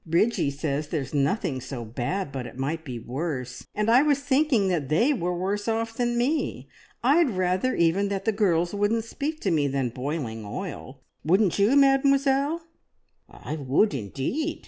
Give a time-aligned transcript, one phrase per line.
[0.03, 4.67] Bridgie says there's nothing so bad but it might be worse, and I was thinking
[4.67, 6.67] that they were worse off than me.
[7.03, 11.75] I'd rather even that the girls wouldn't speak to me than boiling oil wouldn't you,
[11.75, 12.63] Mademoiselle?"
[13.29, 14.59] "I would indeed!"